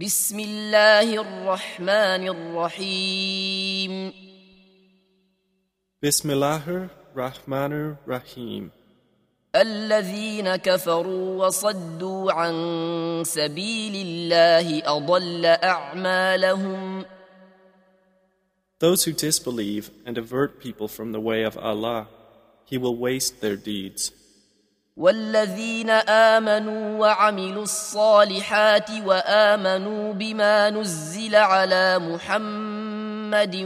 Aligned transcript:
بسم 0.00 0.40
الله 0.40 1.12
الرحمن 1.20 2.24
الرحيم 2.28 4.12
Bismillahir 6.00 6.88
Rahmanir 7.14 7.98
Rahim. 8.08 8.70
الذين 9.54 10.56
كفروا 10.56 11.46
وصدوا 11.46 12.32
عن 12.32 12.54
سبيل 13.26 13.94
الله 14.06 14.82
أضل 14.88 15.44
أعمالهم 15.46 17.04
Those 18.78 19.04
who 19.04 19.12
disbelieve 19.12 19.90
and 20.06 20.16
avert 20.16 20.60
people 20.62 20.88
from 20.88 21.12
the 21.12 21.20
way 21.20 21.42
of 21.44 21.58
Allah, 21.58 22.08
He 22.64 22.78
will 22.78 22.96
waste 22.96 23.42
their 23.42 23.56
deeds. 23.56 24.12
والذين 25.00 25.90
آمنوا 25.90 26.98
وعملوا 26.98 27.62
الصالحات 27.62 28.90
وآمنوا 28.90 30.12
بما 30.12 30.70
نزل 30.70 31.34
على 31.34 31.98
محمد 31.98 33.56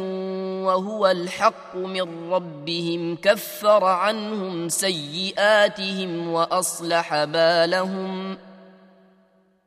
وهو 0.67 1.07
الحق 1.07 1.77
من 1.77 2.31
ربهم 2.31 3.17
كفر 3.17 3.85
عنهم 3.85 4.69
سيئاتهم 4.69 6.29
وأصلح 6.29 7.25
بالهم 7.25 8.37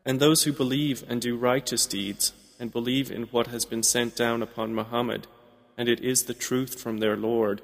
And 0.05 0.21
those 0.21 0.43
who 0.43 0.53
believe 0.53 1.03
and 1.09 1.19
do 1.19 1.35
righteous 1.35 1.85
deeds 1.85 2.31
and 2.61 2.71
believe 2.71 3.11
in 3.11 3.23
what 3.23 3.47
has 3.47 3.65
been 3.65 3.83
sent 3.83 4.15
down 4.15 4.41
upon 4.41 4.73
Muhammad, 4.73 5.27
and 5.77 5.89
it 5.89 5.99
is 5.99 6.23
the 6.23 6.33
truth 6.33 6.79
from 6.79 6.99
their 6.99 7.17
Lord, 7.17 7.61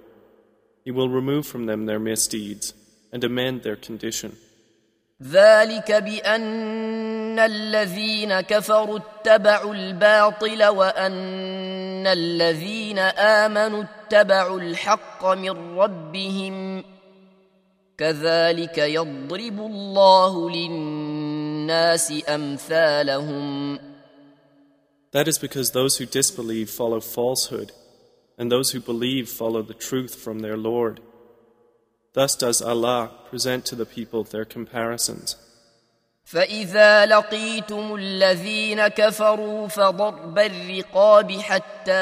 He 0.84 0.92
will 0.92 1.08
remove 1.08 1.48
from 1.48 1.68
them 1.68 1.86
their 1.86 2.00
misdeeds 2.00 2.74
and 3.12 3.24
amend 3.24 3.64
their 3.64 3.76
condition. 3.76 4.34
ذلك 5.24 5.92
بأن 5.92 7.40
الذين 7.40 8.42
كفروا 8.42 9.00
اتبعوا 9.00 9.74
الباطل 9.74 10.64
وأن 10.64 12.08
الذين 12.08 13.00
آمنوا 13.00 13.84
اتبعوا 13.84 14.60
الحق 14.60 15.26
من 15.26 15.78
ربهم 15.78 16.84
كذلك 17.98 18.78
يضرب 18.78 19.60
الله 19.60 20.50
للناس 20.50 22.14
أمثالهم 22.30 23.80
That 25.12 25.28
is 25.28 25.38
because 25.38 25.72
those 25.72 25.98
who 25.98 26.08
disbelieve 26.08 26.72
follow 26.72 27.00
falsehood, 27.00 27.72
and 28.36 28.52
those 28.52 28.72
who 28.72 28.80
believe 28.80 29.30
follow 29.30 29.62
the 29.62 29.76
truth 29.76 30.16
from 30.16 30.40
their 30.40 30.58
Lord. 30.58 31.02
Thus 32.19 32.35
does 32.35 32.59
Allah 32.61 33.15
present 33.31 33.65
to 33.67 33.77
the 33.77 33.87
people 33.87 34.25
their 34.25 34.45
comparisons. 34.45 35.37
فإذا 36.25 37.07
لقيتم 37.07 37.95
الذين 37.95 38.89
كفروا 38.89 39.69
فضرب 39.69 40.39
الرقاب 40.39 41.33
حتى 41.33 41.93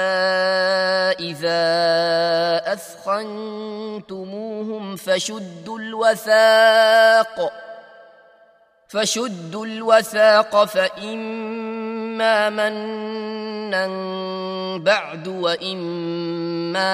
إذا 1.20 1.62
أثخنتموهم 2.72 4.06
فشدوا 4.96 5.78
الوثاق 5.78 7.52
فشدوا 8.88 9.66
الوثاق 9.66 10.64
فإما 10.64 12.50
منا 12.50 13.86
بعد 14.78 15.28
وإما 15.28 16.25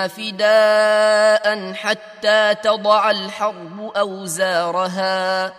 فداء 0.09 1.73
حتى 1.73 2.55
تضع 2.55 3.11
الحرب 3.11 3.93
أوزارها. 3.97 5.53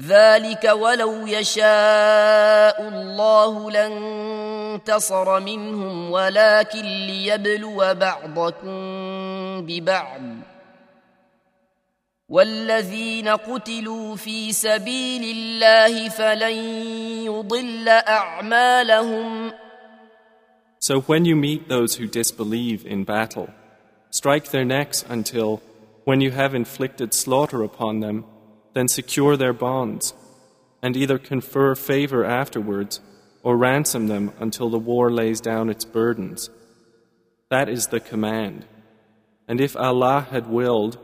ذلك 0.00 0.64
ولو 0.64 1.26
يشاء 1.26 2.82
الله 2.88 3.70
لانتصر 3.70 5.40
منهم 5.40 6.10
ولكن 6.10 6.82
ليبلو 6.82 7.94
بعضكم 7.94 8.76
ببعض. 9.66 10.20
والذين 12.28 13.28
قتلوا 13.28 14.16
في 14.16 14.52
سبيل 14.52 15.36
الله 15.36 16.08
فلن 16.08 16.56
يضل 17.24 17.88
أعمالهم. 17.88 19.52
So 20.84 21.00
when 21.00 21.24
you 21.24 21.34
meet 21.34 21.68
those 21.68 21.94
who 21.94 22.06
disbelieve 22.06 22.84
in 22.84 23.04
battle, 23.04 23.48
strike 24.10 24.50
their 24.50 24.66
necks 24.66 25.02
until, 25.08 25.62
when 26.04 26.20
you 26.20 26.30
have 26.32 26.54
inflicted 26.54 27.14
slaughter 27.14 27.62
upon 27.62 28.00
them, 28.00 28.26
then 28.74 28.88
secure 28.88 29.34
their 29.34 29.54
bonds, 29.54 30.12
and 30.82 30.94
either 30.94 31.16
confer 31.16 31.74
favor 31.74 32.22
afterwards 32.22 33.00
or 33.42 33.56
ransom 33.56 34.08
them 34.08 34.34
until 34.38 34.68
the 34.68 34.78
war 34.78 35.10
lays 35.10 35.40
down 35.40 35.70
its 35.70 35.86
burdens. 35.86 36.50
That 37.48 37.70
is 37.70 37.86
the 37.86 38.00
command. 38.00 38.66
And 39.48 39.62
if 39.62 39.74
Allah 39.78 40.26
had 40.30 40.50
willed, 40.50 40.98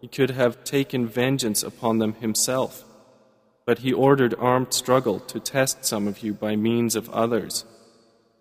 He 0.00 0.08
could 0.08 0.30
have 0.30 0.64
taken 0.64 1.06
vengeance 1.06 1.62
upon 1.62 1.98
them 1.98 2.14
Himself. 2.14 2.84
But 3.66 3.80
He 3.80 3.92
ordered 3.92 4.34
armed 4.38 4.72
struggle 4.72 5.20
to 5.20 5.38
test 5.38 5.84
some 5.84 6.08
of 6.08 6.22
you 6.22 6.32
by 6.32 6.56
means 6.56 6.96
of 6.96 7.10
others 7.10 7.66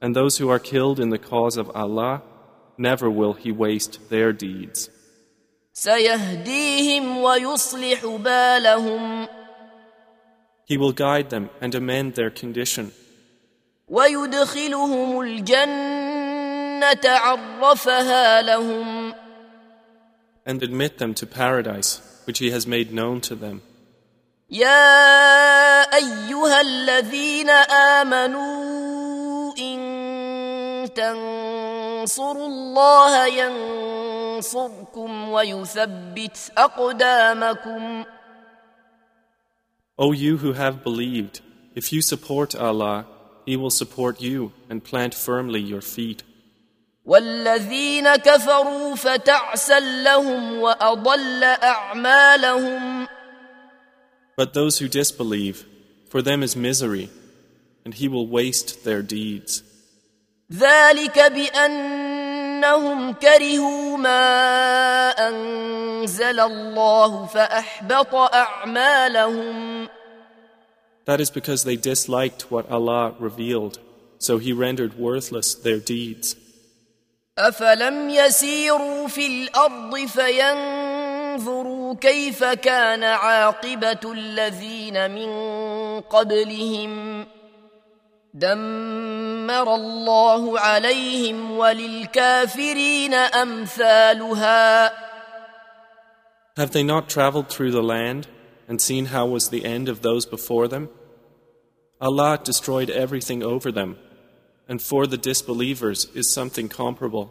And 0.00 0.15
those 0.15 0.38
who 0.38 0.50
are 0.50 0.59
killed 0.59 1.00
in 1.00 1.10
the 1.10 1.19
cause 1.19 1.56
of 1.56 1.70
Allah, 1.75 2.22
never 2.76 3.09
will 3.09 3.32
He 3.34 3.53
waste 3.53 4.10
their 4.10 4.32
deeds. 4.32 4.91
سيهديهم 5.75 7.19
ويصلح 7.19 8.04
بالهم 8.06 9.28
He 10.66 10.76
will 10.78 10.92
guide 10.92 11.31
them 11.31 11.50
and 11.60 11.75
amend 11.75 12.15
their 12.15 12.31
condition, 12.31 12.92
ويدخلهم 13.88 15.20
الجنة 15.20 17.04
عرفها 17.04 18.42
لهم 18.42 19.15
and 20.47 20.62
admit 20.62 20.98
them 20.98 21.15
to 21.15 21.26
paradise, 21.26 22.00
which 22.26 22.38
He 22.38 22.50
has 22.50 22.66
made 22.66 22.92
known 22.92 23.20
to 23.22 23.34
them. 23.34 23.62
يا 24.50 25.82
أيها 25.94 26.60
الذين 26.60 27.50
آمنوا 27.50 28.57
إن 28.57 28.57
تنصروا 30.98 32.47
الله 32.47 33.26
ينصركم 33.26 35.28
ويثبت 35.28 36.53
أقدامكم 36.59 38.04
O 39.97 40.10
you 40.12 40.38
who 40.38 40.54
have 40.54 40.82
believed, 40.82 41.41
if 41.76 41.92
you 41.92 42.03
support 42.03 42.56
Allah, 42.56 43.06
He 43.47 43.56
will 43.56 43.70
support 43.70 44.20
you 44.20 44.53
and 44.69 44.82
plant 44.82 45.15
firmly 45.15 45.60
your 45.60 45.81
feet. 45.81 46.25
والذين 47.06 48.16
كفروا 48.16 48.94
فتعسا 48.94 49.81
لهم 49.81 50.59
وأضل 50.59 51.44
أعمالهم 51.44 53.06
But 54.37 54.53
those 54.53 54.78
who 54.78 54.88
disbelieve, 54.88 55.65
for 56.09 56.22
them 56.22 56.42
is 56.42 56.56
misery, 56.56 57.09
and 57.84 57.94
He 57.94 58.09
will 58.09 58.26
waste 58.26 58.84
their 58.84 59.03
deeds. 59.03 59.62
ذلك 60.53 61.19
بأنهم 61.31 63.13
كرهوا 63.13 63.97
ما 63.97 65.09
أنزل 65.29 66.39
الله 66.39 67.25
فأحبط 67.25 68.15
أعمالهم 68.15 69.87
That 71.05 71.19
is 71.21 71.29
because 71.31 71.63
they 71.63 71.75
disliked 71.75 72.51
what 72.51 72.69
Allah 72.69 73.13
revealed, 73.19 73.79
so 74.19 74.37
He 74.37 74.53
rendered 74.53 74.99
worthless 74.99 75.55
their 75.55 75.79
deeds. 75.79 76.35
أفلم 77.37 78.09
يسيروا 78.09 79.07
في 79.07 79.27
الأرض 79.27 79.95
فينظروا 80.07 81.95
كيف 81.95 82.43
كان 82.43 83.03
عاقبة 83.03 84.11
الذين 84.11 85.11
من 85.11 85.29
قبلهم 86.01 87.25
دمر 88.34 89.74
الله 89.74 90.60
عليهم 90.60 91.59
وللكافرين 91.59 93.15
أمثالها 93.15 94.92
Have 96.56 96.71
they 96.71 96.84
not 96.84 97.09
traveled 97.09 97.48
through 97.48 97.72
the 97.72 97.83
land 97.83 98.28
and 98.68 98.80
seen 98.80 99.06
how 99.06 99.27
was 99.27 99.48
the 99.48 99.65
end 99.65 99.89
of 99.89 100.03
those 100.03 100.24
before 100.27 100.68
them? 100.68 100.89
Allah 102.01 102.39
destroyed 102.42 102.91
everything 102.91 103.42
over 103.42 103.72
them, 103.72 103.97
and 104.68 104.80
for 104.83 105.06
the 105.06 105.16
disbelievers 105.16 106.06
is 106.15 106.33
something 106.33 106.68
comparable. 106.68 107.30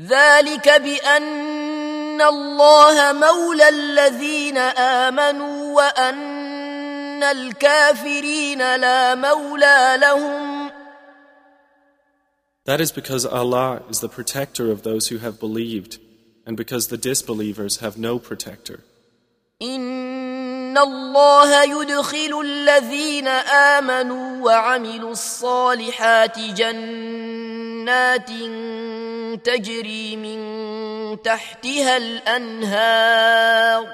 ذلك 0.00 0.68
بأن 0.68 2.20
الله 2.20 3.12
مولى 3.12 3.68
الذين 3.68 4.58
آمنوا 4.58 5.74
وأن 5.74 6.37
الكافرين 7.23 8.75
لا 8.75 9.15
مولى 9.15 9.97
لهم 10.01 10.71
That 12.65 12.81
is 12.81 12.91
because 12.91 13.25
Allah 13.25 13.81
is 13.89 13.99
the 13.99 14.09
protector 14.09 14.69
of 14.71 14.83
those 14.83 15.07
who 15.07 15.17
have 15.17 15.39
believed, 15.39 15.97
and 16.45 16.55
because 16.55 16.89
the 16.89 16.97
disbelievers 16.97 17.77
have 17.77 17.97
no 17.97 18.19
protector. 18.19 18.79
إن 19.61 20.09
ان 20.69 20.77
الله 20.77 21.63
يدخل 21.63 22.41
الذين 22.41 23.27
امنوا 23.27 24.45
وعملوا 24.45 25.11
الصالحات 25.11 26.39
جنات 26.39 28.29
تجري 29.43 30.15
من 30.15 30.41
تحتها 31.21 31.97
الانهار 31.97 33.87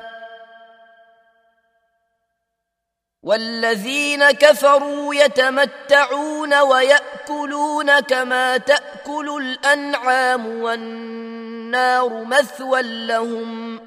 والذين 3.25 4.31
كفروا 4.31 5.15
يتمتعون 5.15 6.55
وياكلون 6.61 8.01
كما 8.01 8.57
تاكل 8.57 9.43
الانعام 9.43 10.47
والنار 10.47 12.25
مثوى 12.25 12.83
لهم 13.07 13.81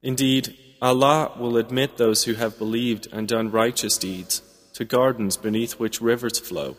Indeed, 0.00 0.54
Allah 0.80 1.32
will 1.36 1.56
admit 1.56 1.96
those 1.96 2.24
who 2.24 2.34
have 2.34 2.56
believed 2.56 3.08
and 3.12 3.26
done 3.26 3.50
righteous 3.50 3.98
deeds 3.98 4.42
to 4.74 4.84
gardens 4.84 5.36
beneath 5.36 5.80
which 5.80 6.00
rivers 6.00 6.38
flow. 6.38 6.76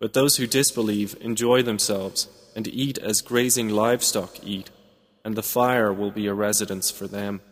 But 0.00 0.14
those 0.14 0.38
who 0.38 0.46
disbelieve 0.46 1.14
enjoy 1.20 1.62
themselves 1.62 2.28
and 2.56 2.66
eat 2.66 2.96
as 2.96 3.20
grazing 3.20 3.68
livestock 3.68 4.42
eat, 4.42 4.70
and 5.22 5.36
the 5.36 5.42
fire 5.42 5.92
will 5.92 6.10
be 6.10 6.26
a 6.26 6.32
residence 6.32 6.90
for 6.90 7.06
them. 7.06 7.42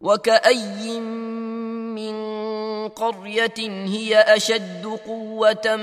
وكأي 0.00 1.00
من 1.00 1.21
قرية 2.95 3.59
هي 3.85 4.19
أشد 4.19 4.85
قوة 5.05 5.75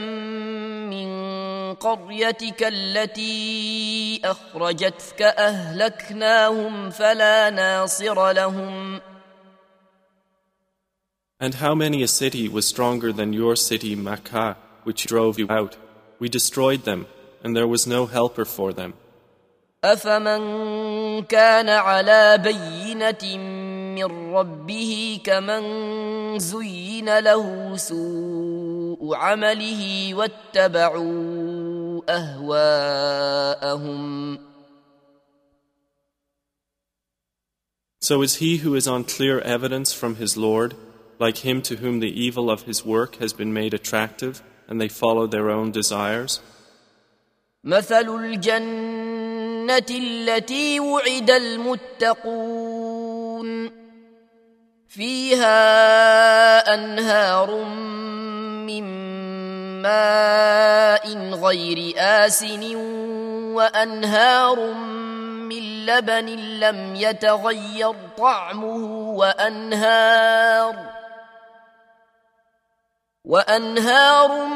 من 0.92 1.10
قريتك 1.74 2.62
التي 2.62 4.20
أخرجتك 4.24 5.22
أهلكناهم 5.22 6.90
فلا 6.90 7.50
ناصر 7.50 8.32
لهم 8.32 9.00
And 11.42 11.54
how 11.54 11.74
many 11.74 12.02
a 12.02 12.08
city 12.08 12.48
was 12.48 12.66
stronger 12.66 13.12
than 13.12 13.32
your 13.32 13.56
city 13.56 13.96
Makkah, 13.96 14.58
which 14.84 15.06
drove 15.06 15.38
you 15.38 15.46
out? 15.48 15.74
We 16.18 16.28
destroyed 16.28 16.82
them, 16.84 17.06
and 17.42 17.56
there 17.56 17.66
was 17.66 17.86
no 17.86 18.04
helper 18.04 18.44
for 18.44 18.74
them. 18.74 18.92
أفمن 19.84 21.22
كان 21.22 21.68
على 21.68 22.38
بينة 22.38 23.36
من 23.96 24.34
ربه 24.34 25.20
كمن 25.24 25.64
زين 26.37 27.19
له 27.19 27.77
سوء 27.77 29.15
عمله 29.15 30.13
واتبعوا 30.13 32.01
أهواءهم 32.09 33.95
So 38.01 38.21
is 38.21 38.35
he 38.35 38.57
who 38.57 38.75
is 38.75 38.87
on 38.87 39.03
clear 39.03 39.39
evidence 39.39 39.91
from 39.91 40.17
his 40.17 40.37
Lord, 40.37 40.75
like 41.17 41.37
him 41.37 41.63
to 41.63 41.77
whom 41.77 41.99
the 41.99 42.13
evil 42.25 42.51
of 42.51 42.61
his 42.63 42.85
work 42.85 43.15
has 43.15 43.33
been 43.33 43.51
made 43.51 43.73
attractive, 43.73 44.43
and 44.67 44.79
they 44.79 44.89
follow 44.89 45.25
their 45.25 45.49
own 45.49 45.71
desires? 45.71 46.39
مثل 47.63 48.09
الجنة 48.09 49.85
التي 49.89 50.79
وعد 50.79 51.31
المتقون 51.31 52.45
فيها 54.90 56.74
أنهار 56.74 57.50
من 58.66 58.84
ماء 59.82 61.06
غير 61.34 61.94
آسن 61.98 62.76
وأنهار 63.54 64.72
من 65.46 65.86
لبن 65.86 66.26
لم 66.60 66.96
يتغير 66.96 67.94
طعمه 68.18 69.10
وأنهار 69.10 70.76
وأنهار 73.24 74.46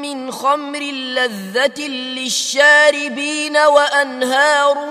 من 0.00 0.30
خمر 0.30 0.80
لذة 0.92 1.88
للشاربين 1.88 3.56
وأنهار 3.56 4.86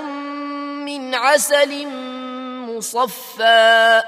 من 0.85 1.15
عسل 1.15 1.88
مصفى 2.67 4.01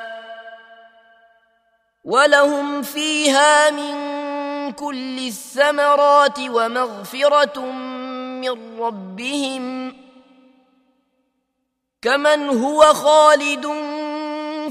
ولهم 2.08 2.84
فيها 2.84 3.70
من 3.70 3.98
كل 4.72 5.28
الثمرات 5.28 6.40
ومغفرة 6.40 7.60
من 8.42 8.80
ربهم 8.80 9.96
كمن 12.02 12.50
هو 12.50 12.94
خالد 12.94 13.66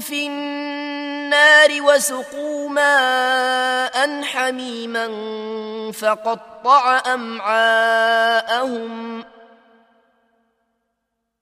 في 0.01 0.27
النار 0.27 1.81
وسقوا 1.81 2.69
ماء 2.69 4.23
حميما 4.23 5.07
فقطع 5.91 7.01
أمعاءهم 7.13 8.87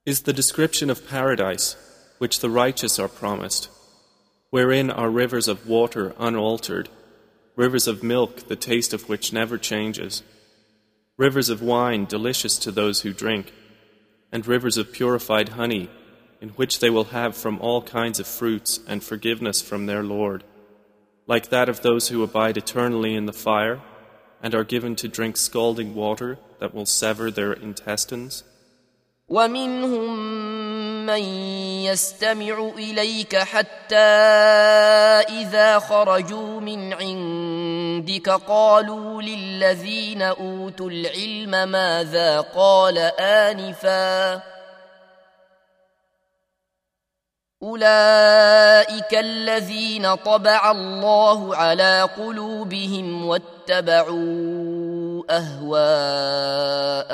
Is 0.05 0.21
the 0.21 0.33
description 0.33 0.89
of 0.91 1.07
paradise, 1.07 1.75
which 2.19 2.39
the 2.39 2.49
righteous 2.49 2.99
are 2.99 3.07
promised, 3.07 3.69
wherein 4.54 4.90
are 4.90 5.10
rivers 5.10 5.48
of 5.48 5.66
water 5.68 6.14
unaltered, 6.18 6.88
rivers 7.56 7.86
of 7.86 8.02
milk, 8.02 8.48
the 8.48 8.56
taste 8.56 8.92
of 8.92 9.08
which 9.08 9.32
never 9.32 9.58
changes, 9.58 10.22
rivers 11.16 11.48
of 11.48 11.62
wine 11.62 12.04
delicious 12.04 12.58
to 12.58 12.70
those 12.70 13.02
who 13.02 13.12
drink, 13.12 13.52
and 14.32 14.46
rivers 14.46 14.76
of 14.76 14.92
purified 14.92 15.50
honey, 15.50 15.88
in 16.40 16.48
which 16.50 16.80
they 16.80 16.90
will 16.90 17.04
have 17.04 17.36
from 17.36 17.58
all 17.60 17.82
kinds 17.82 18.18
of 18.18 18.26
fruits 18.26 18.80
and 18.88 19.04
forgiveness 19.04 19.60
from 19.60 19.86
their 19.86 20.02
Lord, 20.02 20.42
like 21.26 21.50
that 21.50 21.68
of 21.68 21.82
those 21.82 22.08
who 22.08 22.22
abide 22.22 22.56
eternally 22.56 23.14
in 23.14 23.26
the 23.26 23.32
fire, 23.32 23.80
and 24.42 24.54
are 24.54 24.64
given 24.64 24.96
to 24.96 25.08
drink 25.08 25.36
scalding 25.36 25.94
water 25.94 26.38
that 26.58 26.74
will 26.74 26.86
sever 26.86 27.30
their 27.30 27.52
intestines. 27.52 28.42
ومنهم 29.28 30.63
من 31.05 31.21
يستمع 31.85 32.71
إليك 32.77 33.35
حتى 33.35 33.95
إذا 35.29 35.79
خرجوا 35.79 36.59
من 36.59 36.93
عندك 36.93 38.29
قالوا 38.29 39.21
للذين 39.21 40.21
أوتوا 40.21 40.89
العلم 40.89 41.69
ماذا 41.69 42.41
قال 42.41 42.97
آنفا 43.19 44.41
أولئك 47.63 49.13
الذين 49.13 50.15
طبع 50.15 50.71
الله 50.71 51.55
على 51.55 52.01
قلوبهم 52.17 53.25
واتبعوا 53.25 55.23
أهواءهم 55.29 57.05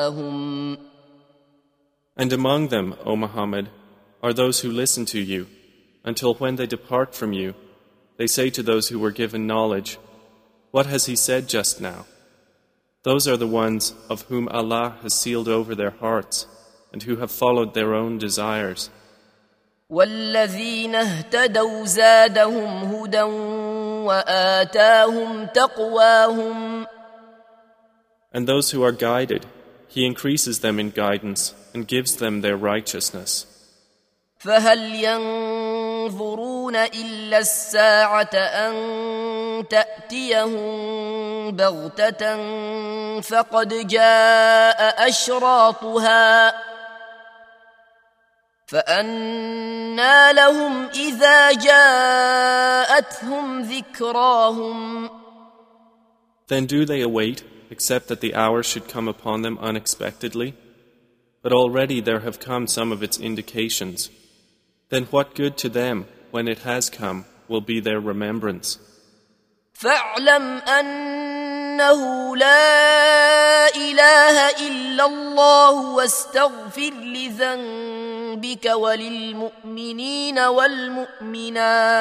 And 2.18 2.34
among 2.34 2.68
them, 2.68 2.94
O 3.06 3.16
Muhammad, 3.16 3.70
are 4.23 4.33
those 4.33 4.61
who 4.61 4.71
listen 4.71 5.05
to 5.07 5.21
you, 5.21 5.47
until 6.05 6.35
when 6.35 6.57
they 6.57 6.67
depart 6.67 7.15
from 7.15 7.33
you, 7.33 7.55
they 8.17 8.27
say 8.27 8.51
to 8.51 8.63
those 8.63 8.89
who 8.89 8.99
were 8.99 9.11
given 9.11 9.47
knowledge, 9.47 9.99
What 10.71 10.87
has 10.87 11.07
he 11.07 11.17
said 11.17 11.49
just 11.49 11.81
now? 11.81 12.07
Those 13.03 13.29
are 13.29 13.37
the 13.37 13.47
ones 13.47 13.95
of 14.11 14.23
whom 14.23 14.49
Allah 14.49 14.97
has 15.03 15.15
sealed 15.15 15.49
over 15.49 15.75
their 15.75 15.91
hearts, 15.91 16.47
and 16.93 17.03
who 17.03 17.17
have 17.17 17.31
followed 17.31 17.75
their 17.75 17.95
own 17.95 18.19
desires. 18.19 18.91
والذين 19.91 20.95
اهتدوا 20.95 21.85
زادهم 21.85 22.95
هدى 22.95 23.23
وآتاهم 24.03 25.47
تقواهم 25.47 26.87
And 28.33 28.47
those 28.47 28.73
who 28.73 28.83
are 28.83 28.93
guided, 28.93 29.47
He 29.89 30.05
increases 30.05 30.59
them 30.61 30.81
in 30.81 30.91
guidance 30.91 31.55
and 31.73 31.87
gives 31.87 32.17
them 32.17 32.41
their 32.41 32.57
righteousness. 32.57 33.47
فهل 34.42 34.96
ينظرون 34.96 36.76
إلا 36.76 37.38
الساعة 37.38 38.34
أن 38.34 38.74
تأتيهم 39.68 41.52
بغتة 41.52 42.38
فقد 43.22 43.88
جاء 43.88 45.08
أشراطها 45.10 46.54
فأنى 48.68 50.34
لهم 50.34 50.90
إذا 50.96 51.52
جاءتهم 51.52 52.82
ذكراهم 53.62 55.10
Then 56.48 56.66
do 56.66 56.84
they 56.86 57.02
await, 57.02 57.44
except 57.70 58.08
that 58.08 58.22
the 58.22 58.34
hour 58.36 58.64
should 58.64 58.88
come 58.88 59.08
upon 59.08 59.44
them 59.44 59.58
unexpectedly? 59.60 60.56
But 61.44 61.54
already 61.54 62.02
there 62.02 62.22
have 62.22 62.40
come 62.40 62.66
some 62.68 62.92
of 62.92 63.04
its 63.04 63.20
indications. 63.20 64.10
Then 64.91 65.05
what 65.07 65.35
good 65.35 65.57
to 65.59 65.69
them, 65.69 66.07
when 66.31 66.49
it 66.49 66.59
has 66.61 66.91
come, 66.91 67.25
will 67.49 67.61
be 67.61 67.81
their 67.81 68.01
remembrance? 68.01 68.79
فاعلم 69.73 70.43
أنه 70.59 72.37
لا 72.37 73.69
اله 73.77 74.51
الا 74.69 75.07
الله 75.07 75.95
واستغفر 75.95 76.91
لذنبك 76.91 78.65
وللمؤمنين 78.67 80.39
والمؤمنات 80.39 81.97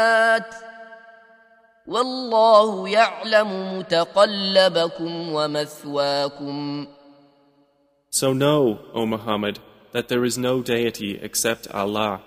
والله 1.87 2.89
يعلم 2.89 3.77
متقلبكم 3.79 5.33
ومثواكم 5.33 6.87
So 8.09 8.31
know, 8.31 8.79
O 8.93 9.05
Muhammad, 9.05 9.59
that 9.91 10.07
there 10.07 10.23
is 10.23 10.37
no 10.37 10.61
deity 10.61 11.19
except 11.21 11.67
Allah, 11.67 12.21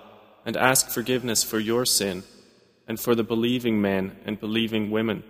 and 0.45 0.57
ask 0.57 0.89
forgiveness 0.89 1.43
for 1.43 1.59
your 1.59 1.85
sin, 1.85 2.23
and 2.87 2.99
for 2.99 3.15
the 3.15 3.23
believing 3.23 3.81
men 3.81 4.17
and 4.25 4.41
believing 4.41 4.91
women. 4.91 5.23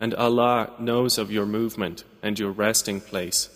And 0.00 0.14
Allah 0.14 0.70
knows 0.78 1.18
of 1.18 1.30
your 1.30 1.46
movement 1.46 2.04
and 2.22 2.38
your 2.38 2.50
resting 2.50 3.00
place. 3.00 3.50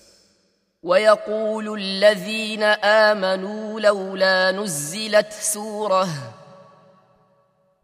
ويقول 0.83 1.81
الذين 1.81 2.63
آمنوا 2.63 3.81
لولا 3.81 4.53
نزلت 4.53 5.33
سورة 5.33 6.09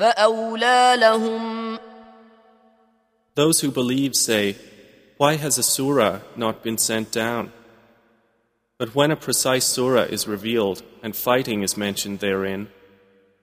فأولى 0.00 0.96
لهم 0.98 1.78
Those 3.34 3.60
who 3.60 3.70
believe 3.70 4.14
say, 4.14 4.56
Why 5.18 5.36
has 5.36 5.58
a 5.58 5.62
surah 5.62 6.20
not 6.36 6.62
been 6.62 6.78
sent 6.78 7.12
down? 7.12 7.52
But 8.78 8.94
when 8.94 9.10
a 9.10 9.16
precise 9.16 9.66
surah 9.66 10.02
is 10.02 10.28
revealed 10.28 10.82
and 11.02 11.14
fighting 11.14 11.62
is 11.62 11.76
mentioned 11.76 12.20
therein, 12.20 12.68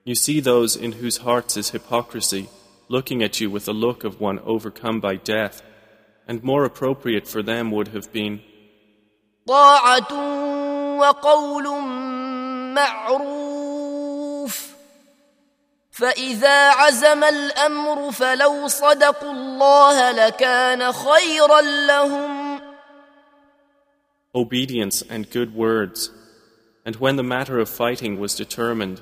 you 0.04 0.16
see 0.16 0.40
those 0.40 0.76
in 0.76 0.94
whose 0.94 1.18
hearts 1.18 1.58
is 1.58 1.70
hypocrisy 1.70 2.50
looking 2.90 3.24
at 3.24 3.40
you 3.40 3.50
with 3.50 3.66
the 3.66 3.74
look 3.74 4.04
of 4.04 4.20
one 4.20 4.40
overcome 4.40 5.00
by 5.00 5.16
death, 5.16 5.62
and 6.28 6.44
more 6.44 6.64
appropriate 6.66 7.28
for 7.28 7.42
them 7.42 7.72
would 7.72 7.90
have 7.90 8.12
been 8.12 8.42
طاعة 9.48 10.14
وقول 11.00 11.64
معروف 12.74 13.57
فإذا 15.99 16.71
عزم 16.71 17.25
الأمر 17.25 18.11
فلو 18.13 18.69
صدقوا 18.69 19.33
الله 19.33 20.11
لكان 20.11 20.93
خيرا 20.93 21.61
لهم 21.61 22.61
obedience 24.35 25.03
and 25.03 25.31
good 25.31 25.55
words. 25.55 26.11
And 26.87 26.97
when 26.97 27.17
the 27.17 27.31
matter 27.35 27.59
of 27.59 27.69
fighting 27.69 28.21
was 28.21 28.35
determined, 28.37 29.01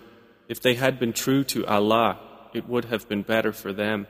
if 0.48 0.58
they 0.60 0.74
had 0.74 0.98
been 0.98 1.12
true 1.12 1.44
to 1.44 1.66
Allah, 1.66 2.18
it 2.54 2.66
would 2.66 2.86
have 2.86 3.08
been 3.08 3.22
better 3.22 3.52
for 3.52 3.72
them. 3.72 4.06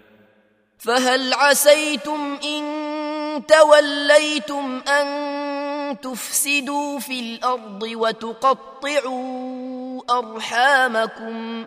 فهل 0.78 1.32
عسيتم 1.32 2.38
إن 2.44 2.62
توليتم 3.46 4.82
أن 4.88 6.00
تفسدوا 6.00 6.98
في 6.98 7.20
الأرض 7.20 7.82
وتقطعوا 7.82 9.22
أرحامكم 10.10 11.66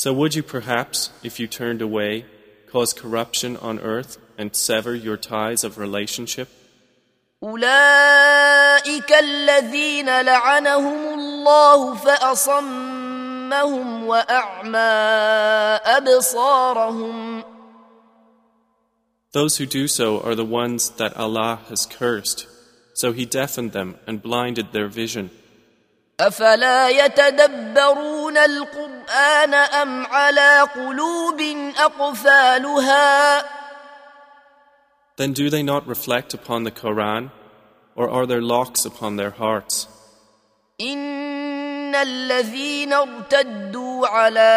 So 0.00 0.12
would 0.12 0.34
you 0.34 0.42
perhaps, 0.42 1.10
if 1.22 1.40
you 1.40 1.46
turned 1.46 1.80
away, 1.80 2.26
cause 2.70 2.92
corruption 2.92 3.56
on 3.56 3.78
earth 3.80 4.18
and 4.36 4.54
sever 4.54 4.94
your 4.94 5.16
ties 5.16 5.64
of 5.64 5.78
relationship? 5.78 6.48
أولئك 7.42 9.12
الذين 9.12 10.20
لعنهم 10.20 11.18
الله 11.18 11.94
فأصمهم 11.94 13.06
وأعمى 14.04 14.78
أبصارهم 15.84 17.44
Those 19.32 19.58
who 19.58 19.66
do 19.66 19.86
so 19.86 20.20
are 20.20 20.34
the 20.34 20.46
ones 20.46 20.90
that 20.96 21.14
Allah 21.16 21.60
has 21.68 21.84
cursed, 21.84 22.46
so 22.94 23.12
He 23.12 23.26
deafened 23.26 23.72
them 23.72 23.96
and 24.06 24.22
blinded 24.22 24.72
their 24.72 24.88
vision. 24.88 25.30
أفلا 26.20 26.88
يتدبرون 26.88 28.36
القرآن 28.36 28.79
أم 29.53 30.05
على 30.05 30.67
قلوب 30.75 31.41
أقفالها 31.77 33.43
Then 35.17 35.33
do 35.33 35.49
they 35.49 35.61
not 35.61 35.85
reflect 35.87 36.33
upon 36.33 36.63
the 36.63 36.71
Quran, 36.71 37.31
or 37.95 38.09
are 38.09 38.25
there 38.25 38.41
locks 38.41 38.85
upon 38.85 39.17
their 39.17 39.31
hearts? 39.31 39.87
إن 40.81 41.95
الذين 41.95 42.93
ارتدوا 42.93 44.07
على 44.07 44.51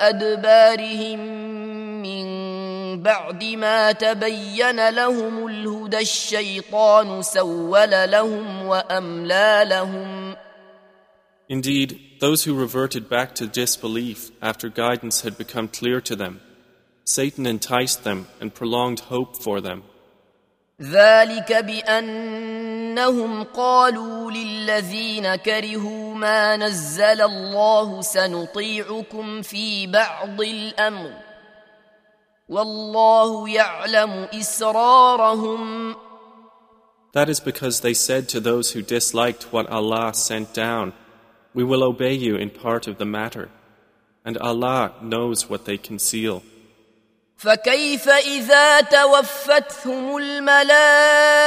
أدبارهم 0.00 1.18
من 2.02 3.02
بعد 3.02 3.44
ما 3.44 3.92
تبين 3.92 4.88
لهم 4.88 5.46
الهدى 5.46 5.98
الشيطان 5.98 7.22
سول 7.22 7.90
لهم 7.90 8.66
وأملى 8.66 9.62
لهم 9.66 10.36
Indeed, 11.50 12.00
those 12.21 12.43
who 12.43 12.53
reverted 12.55 13.09
back 13.09 13.35
to 13.35 13.47
disbelief 13.47 14.31
after 14.41 14.69
guidance 14.69 15.21
had 15.21 15.37
become 15.37 15.67
clear 15.67 16.01
to 16.01 16.15
them, 16.15 16.41
Satan 17.05 17.45
enticed 17.45 18.03
them 18.03 18.27
and 18.41 18.53
prolonged 18.53 19.01
hope 19.11 19.41
for 19.41 19.61
them. 19.61 19.83
ذلك 20.81 21.53
بأنهم 21.53 23.43
قالوا 23.43 24.31
للذين 24.31 25.35
كرهوا 25.35 26.13
ما 26.13 26.57
نزل 26.57 27.21
الله 27.21 28.01
سنطيعكم 28.01 29.41
في 29.41 29.87
بعض 29.87 30.41
الأمر 30.41 31.11
والله 32.49 33.49
يعلم 33.49 34.27
إسرارهم 34.33 35.95
That 37.13 37.29
is 37.29 37.39
because 37.39 37.81
they 37.81 37.95
said 37.95 38.29
to 38.29 38.39
those 38.39 38.73
who 38.73 38.83
disliked 38.83 39.51
what 39.51 39.67
Allah 39.71 40.13
sent 40.13 40.53
down, 40.53 40.93
We 41.53 41.63
will 41.63 41.83
obey 41.83 42.13
you 42.13 42.35
in 42.35 42.49
part 42.49 42.87
of 42.87 42.97
the 42.97 43.05
matter, 43.05 43.49
and 44.23 44.37
Allah 44.37 44.93
knows 45.01 45.49
what 45.49 45.65
they 45.65 45.77
conceal. 45.77 46.43
فكيف 47.37 48.09
إذا 48.09 48.81
توفتهم 48.81 50.17
الملائكة 50.17 51.43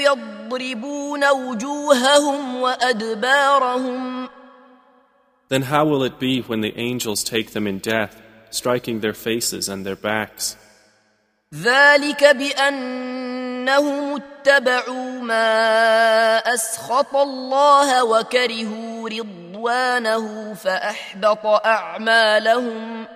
يضربون 0.00 1.30
وجوههم 1.30 2.56
وأدبارهم 2.60 4.28
Then 5.48 5.62
how 5.62 5.84
will 5.84 6.02
it 6.04 6.18
be 6.18 6.40
when 6.40 6.60
the 6.62 6.72
angels 6.76 7.22
take 7.22 7.52
them 7.52 7.66
in 7.66 7.78
death, 7.78 8.22
striking 8.50 9.00
their 9.00 9.12
faces 9.12 9.68
and 9.68 9.84
their 9.84 9.96
backs? 9.96 10.56
ذلك 11.54 12.24
بأنهم 12.24 14.14
اتبعوا 14.16 15.20
ما 15.20 16.38
أسخط 16.54 17.16
الله 17.16 18.04
وكرهوا 18.04 18.87
رضوانه 19.08 20.54
فأحبط 20.54 21.46
أعمالهم 21.46 23.06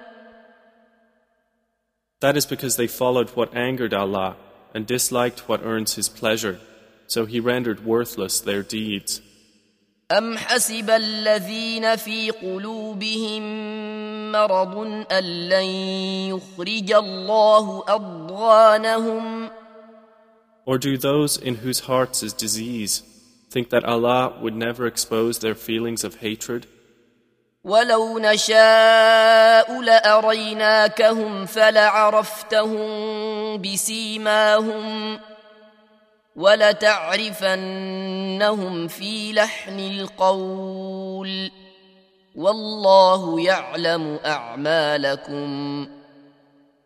That 2.20 2.36
is 2.36 2.46
because 2.46 2.76
they 2.76 2.88
followed 2.88 3.30
what 3.36 3.54
angered 3.54 3.94
Allah 3.94 4.36
and 4.74 4.86
disliked 4.86 5.48
what 5.48 5.62
earns 5.62 5.94
His 5.94 6.08
pleasure, 6.08 6.58
so 7.06 7.26
He 7.26 7.38
rendered 7.38 7.84
worthless 7.84 8.40
their 8.40 8.62
deeds. 8.62 9.22
أم 10.12 10.38
حسب 10.38 10.90
الذين 10.90 11.96
في 11.96 12.30
قلوبهم 12.30 13.42
مرض 14.32 14.76
أن 15.12 15.48
لن 15.48 15.64
يخرج 16.32 16.92
الله 16.92 17.84
أضغانهم 17.88 19.50
Or 20.66 20.78
do 20.78 20.96
those 20.98 21.36
in 21.36 21.56
whose 21.56 21.80
hearts 21.80 22.22
is 22.22 22.32
disease 22.32 23.02
think 23.52 23.70
that 23.70 23.84
Allah 23.84 24.38
would 24.42 24.54
never 24.54 24.86
expose 24.86 25.38
their 25.38 25.54
feelings 25.54 26.04
of 26.04 26.16
hatred? 26.16 26.66
ولو 27.64 28.18
نشاء 28.18 29.82
لأريناكهم 29.82 31.46
فلعرفتهم 31.46 32.88
بسيماهم 33.62 35.18
ولتعرفنهم 37.58 38.88
في 38.88 39.32
لحن 39.32 39.78
القول 39.78 41.50
والله 42.36 43.40
يعلم 43.40 44.18
أعمالكم 44.24 45.88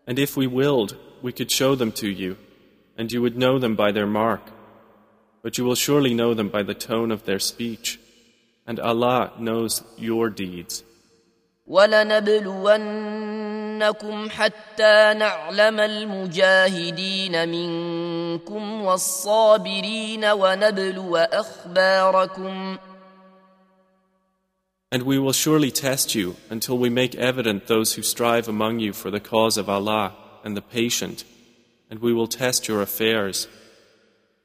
And 0.08 0.18
if 0.18 0.36
we 0.36 0.46
willed, 0.48 0.96
we 1.22 1.32
could 1.32 1.50
show 1.52 1.76
them 1.76 1.92
to 1.92 2.08
you, 2.08 2.36
and 2.98 3.12
you 3.12 3.22
would 3.22 3.36
know 3.38 3.60
them 3.60 3.76
by 3.76 3.92
their 3.92 4.06
mark, 4.06 4.40
But 5.46 5.58
you 5.58 5.64
will 5.64 5.74
surely 5.74 6.14
know 6.14 6.34
them 6.34 6.48
by 6.48 6.62
the 6.62 6.74
tone 6.74 7.10
of 7.10 7.24
their 7.24 7.40
speech, 7.40 7.98
and 8.66 8.78
Allah 8.78 9.32
knows 9.38 9.82
your 9.98 10.30
deeds. 10.30 10.84
ولنبلونكم 11.66 13.10
حتى 14.30 15.14
نعلم 15.18 15.80
المجاهدين 15.80 17.48
منكم 17.48 18.82
والصابرين 18.82 20.24
ونبلو 20.24 21.16
اخباركم 21.16 22.78
And 24.92 25.04
we 25.04 25.18
will 25.18 25.32
surely 25.32 25.70
test 25.70 26.14
you 26.14 26.36
until 26.50 26.76
we 26.76 26.90
make 26.90 27.14
evident 27.14 27.66
those 27.66 27.94
who 27.94 28.02
strive 28.02 28.46
among 28.46 28.78
you 28.78 28.92
for 28.92 29.10
the 29.10 29.20
cause 29.20 29.56
of 29.56 29.70
Allah 29.70 30.12
and 30.44 30.54
the 30.54 30.60
patient, 30.60 31.24
and 31.88 32.00
we 32.00 32.12
will 32.12 32.26
test 32.26 32.68
your 32.68 32.82
affairs. 32.82 33.48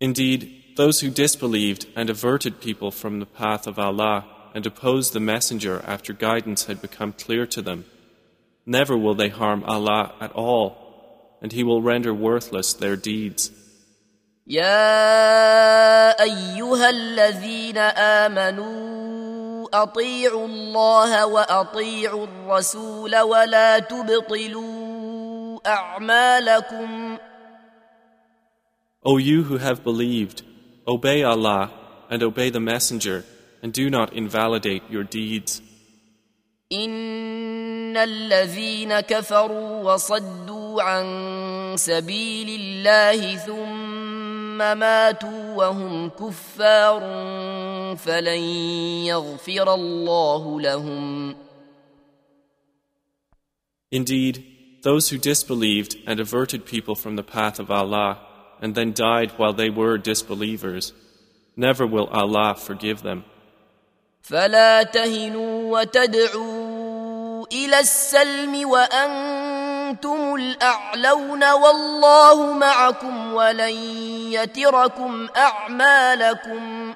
Indeed, 0.00 0.74
those 0.76 1.00
who 1.00 1.10
disbelieved 1.10 1.86
and 1.96 2.10
averted 2.10 2.60
people 2.60 2.90
from 2.90 3.20
the 3.20 3.26
path 3.26 3.66
of 3.66 3.78
Allah 3.78 4.24
and 4.54 4.66
opposed 4.66 5.12
the 5.12 5.20
Messenger 5.20 5.82
after 5.86 6.12
guidance 6.12 6.66
had 6.66 6.82
become 6.82 7.12
clear 7.12 7.46
to 7.46 7.62
them, 7.62 7.84
never 8.66 8.96
will 8.96 9.14
they 9.14 9.28
harm 9.28 9.64
Allah 9.64 10.14
at 10.20 10.32
all, 10.32 11.38
and 11.42 11.52
He 11.52 11.62
will 11.64 11.82
render 11.82 12.12
worthless 12.12 12.72
their 12.72 12.96
deeds. 12.96 13.50
يا 14.46 16.20
ايها 16.22 16.90
الذين 16.90 17.78
امنوا 18.28 19.68
اطيعوا 19.82 20.46
الله 20.46 21.26
واطيعوا 21.26 22.26
الرسول 22.26 23.16
ولا 23.16 23.78
تبطلوا 23.78 25.60
اعمالكم 25.66 27.18
O 29.04 29.18
you 29.18 29.42
who 29.44 29.58
have 29.58 29.84
believed, 29.84 30.42
obey 30.86 31.22
Allah 31.22 31.70
and 32.10 32.22
obey 32.22 32.50
the 32.50 32.60
Messenger, 32.60 33.24
and 33.62 33.72
do 33.72 33.90
not 33.90 34.12
invalidate 34.12 34.82
your 34.90 35.04
deeds. 35.04 35.60
ان 36.72 37.96
الذين 37.96 39.00
كفروا 39.00 39.92
وصدوا 39.92 40.82
عن 40.82 41.76
سبيل 41.76 42.60
الله 42.60 43.36
ثم 43.36 44.58
ماتوا 44.58 45.54
وهم 45.54 46.08
كفار 46.08 47.00
فلن 47.96 48.40
يغفر 49.06 49.74
الله 49.74 50.60
لهم 50.60 51.34
Indeed, 53.92 54.44
those 54.82 55.10
who 55.10 55.18
disbelieved 55.18 55.96
and 56.04 56.18
averted 56.18 56.66
people 56.66 56.96
from 56.96 57.14
the 57.14 57.22
path 57.22 57.60
of 57.60 57.70
Allah 57.70 58.18
and 58.60 58.74
then 58.74 58.92
died 58.92 59.32
while 59.32 59.52
they 59.52 59.70
were 59.70 59.98
disbelievers, 59.98 60.92
never 61.56 61.86
will 61.86 62.06
Allah 62.06 62.54
forgive 62.54 63.02
them. 63.02 63.24
فلا 64.22 64.82
تهنوا 64.82 65.80
وتدعوا 65.80 67.46
الى 67.52 67.80
السلم 67.80 68.68
وانتم 68.68 70.34
الاعلون 70.34 71.52
والله 71.52 72.52
معكم 72.52 73.34
ولن 73.34 73.74
يتركم 74.32 75.28
اعمالكم 75.36 76.94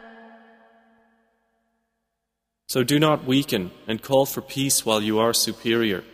So 2.71 2.85
do 2.85 2.99
not 2.99 3.25
weaken 3.25 3.71
and 3.87 4.03
call 4.03 4.27
for 4.27 4.43
peace 4.43 4.85
while 4.85 5.03
you 5.03 5.19
are 5.19 5.33
superior. 5.33 6.05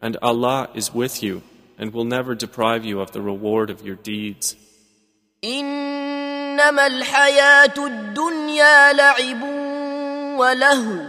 And 0.00 0.16
Allah 0.22 0.70
is 0.74 0.94
with 0.94 1.22
you 1.22 1.42
and 1.78 1.92
will 1.92 2.06
never 2.06 2.34
deprive 2.34 2.84
you 2.86 3.00
of 3.00 3.12
the 3.12 3.20
reward 3.20 3.68
of 3.68 3.84
your 3.84 3.96
deeds. 3.96 4.56
انما 5.44 6.86
الحياه 6.86 7.74
الدنيا 7.78 8.92
لعب 8.92 9.42
ولهو 10.38 11.06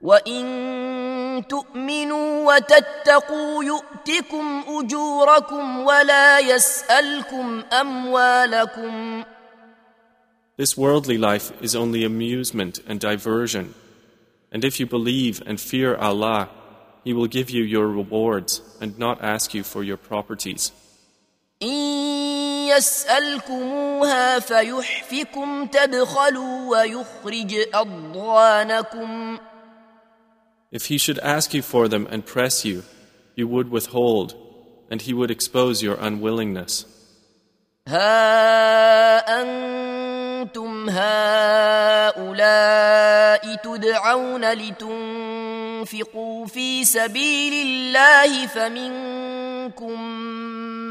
وان 0.00 1.44
تؤمنوا 1.48 2.54
وتتقوا 2.54 3.64
يؤتكم 3.64 4.64
اجوركم 4.68 5.80
ولا 5.80 6.38
يسالكم 6.38 7.62
اموالكم 7.72 9.24
This 10.58 10.74
worldly 10.74 11.18
life 11.18 11.52
is 11.60 11.76
only 11.76 12.02
amusement 12.02 12.80
and 12.88 12.98
diversion. 12.98 13.74
And 14.50 14.64
if 14.64 14.80
you 14.80 14.86
believe 14.86 15.42
and 15.44 15.60
fear 15.60 15.94
Allah, 15.96 16.48
He 17.04 17.12
will 17.12 17.26
give 17.26 17.50
you 17.50 17.62
your 17.62 17.88
rewards 17.88 18.62
and 18.80 18.98
not 18.98 19.22
ask 19.22 19.52
you 19.52 19.62
for 19.62 19.82
your 19.82 19.98
properties. 19.98 20.72
ان 21.63 21.69
يسالكموها 22.77 24.39
فيحفكم 24.39 25.65
تبخلوا 25.65 26.69
ويخرج 26.69 27.55
اضغانكم 27.73 29.37
If 30.73 30.85
He 30.85 30.97
should 30.97 31.19
ask 31.19 31.53
you 31.53 31.61
for 31.61 31.89
them 31.89 32.07
and 32.09 32.25
press 32.25 32.63
you, 32.63 32.83
you 33.35 33.45
would 33.53 33.69
withhold, 33.69 34.29
and 34.89 35.01
He 35.01 35.13
would 35.13 35.29
expose 35.29 35.83
your 35.83 35.97
unwillingness. 35.99 36.85
ها 37.87 39.41
أنتم 39.41 40.89
هؤلاء 40.89 42.35
تدعون 43.55 44.53
لتنفقوا 44.53 46.45
في 46.45 46.85
سبيل 46.85 47.67
الله 47.67 48.47
فمنكم 48.47 50.01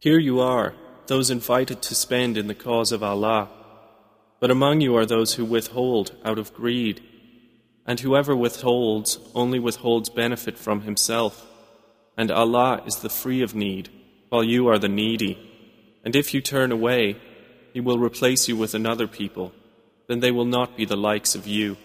Here 0.00 0.18
you 0.18 0.40
are, 0.40 0.72
those 1.08 1.30
invited 1.30 1.82
to 1.82 1.94
spend 1.94 2.38
in 2.38 2.46
the 2.46 2.54
cause 2.54 2.90
of 2.90 3.02
Allah. 3.02 3.50
But 4.40 4.50
among 4.50 4.80
you 4.80 4.96
are 4.96 5.04
those 5.04 5.34
who 5.34 5.44
withhold 5.44 6.16
out 6.24 6.38
of 6.38 6.54
greed. 6.54 7.02
And 7.86 8.00
whoever 8.00 8.34
withholds 8.34 9.18
only 9.34 9.58
withholds 9.58 10.08
benefit 10.08 10.56
from 10.56 10.80
himself. 10.80 11.46
And 12.16 12.30
Allah 12.30 12.82
is 12.86 13.00
the 13.00 13.10
free 13.10 13.42
of 13.42 13.54
need, 13.54 13.90
while 14.30 14.42
you 14.42 14.68
are 14.68 14.78
the 14.78 14.88
needy. 14.88 15.36
And 16.02 16.16
if 16.16 16.32
you 16.32 16.40
turn 16.40 16.72
away, 16.72 17.18
He 17.74 17.80
will 17.80 17.98
replace 17.98 18.48
you 18.48 18.56
with 18.56 18.74
another 18.74 19.06
people. 19.06 19.52
Then 20.06 20.20
they 20.20 20.30
will 20.30 20.46
not 20.46 20.78
be 20.78 20.86
the 20.86 20.96
likes 20.96 21.34
of 21.34 21.46
you. 21.46 21.76